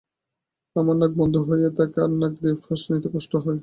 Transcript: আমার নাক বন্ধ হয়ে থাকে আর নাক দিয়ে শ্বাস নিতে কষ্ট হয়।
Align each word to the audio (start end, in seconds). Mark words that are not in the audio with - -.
আমার 0.75 0.95
নাক 0.97 1.11
বন্ধ 1.19 1.35
হয়ে 1.47 1.69
থাকে 1.77 1.97
আর 2.05 2.11
নাক 2.21 2.33
দিয়ে 2.41 2.55
শ্বাস 2.63 2.81
নিতে 2.91 3.09
কষ্ট 3.15 3.31
হয়। 3.43 3.59